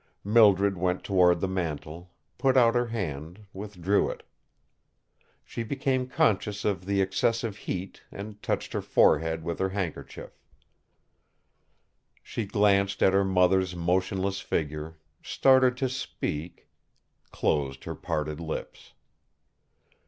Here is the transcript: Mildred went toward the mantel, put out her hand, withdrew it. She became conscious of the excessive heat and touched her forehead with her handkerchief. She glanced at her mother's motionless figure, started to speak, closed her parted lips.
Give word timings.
Mildred 0.25 0.77
went 0.79 1.03
toward 1.03 1.41
the 1.41 1.47
mantel, 1.47 2.09
put 2.39 2.57
out 2.57 2.73
her 2.73 2.87
hand, 2.87 3.45
withdrew 3.53 4.09
it. 4.09 4.23
She 5.45 5.61
became 5.61 6.07
conscious 6.07 6.65
of 6.65 6.87
the 6.87 7.01
excessive 7.01 7.55
heat 7.55 8.01
and 8.11 8.41
touched 8.41 8.73
her 8.73 8.81
forehead 8.81 9.43
with 9.43 9.59
her 9.59 9.69
handkerchief. 9.69 10.31
She 12.23 12.47
glanced 12.47 13.03
at 13.03 13.13
her 13.13 13.23
mother's 13.23 13.75
motionless 13.75 14.39
figure, 14.39 14.97
started 15.21 15.77
to 15.77 15.87
speak, 15.87 16.67
closed 17.31 17.83
her 17.83 17.93
parted 17.93 18.39
lips. 18.39 18.93